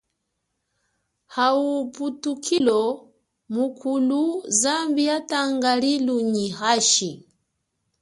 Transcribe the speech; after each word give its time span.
Ha 1.33 1.47
ubutukilo 1.75 2.81
mukulu 3.53 4.21
zambi 4.61 5.01
yatanga 5.09 5.71
lilu 5.81 6.15
nyi 6.31 6.45
hashi. 6.59 7.11